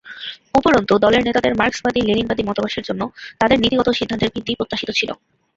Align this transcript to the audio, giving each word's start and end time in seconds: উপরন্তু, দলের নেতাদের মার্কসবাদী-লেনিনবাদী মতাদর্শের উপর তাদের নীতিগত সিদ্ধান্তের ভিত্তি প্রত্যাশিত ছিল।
উপরন্তু, 0.55 0.93
দলের 0.97 1.25
নেতাদের 1.27 1.53
মার্কসবাদী-লেনিনবাদী 1.55 2.43
মতাদর্শের 2.45 2.85
উপর 2.85 3.07
তাদের 3.41 3.57
নীতিগত 3.59 3.87
সিদ্ধান্তের 3.91 4.33
ভিত্তি 4.35 4.53
প্রত্যাশিত 4.55 4.89
ছিল। 4.95 5.09